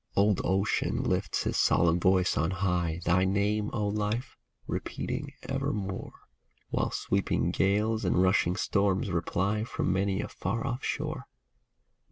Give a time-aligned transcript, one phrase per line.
[0.15, 4.35] Old Ocean lifts his solemn voice on high, Thy name, O Life,
[4.65, 6.11] repeating evermore.
[6.71, 11.27] While sweeping gales and rushing storms reply From many a far off shore.